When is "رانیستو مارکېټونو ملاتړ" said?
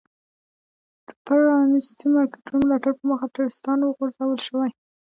1.45-2.91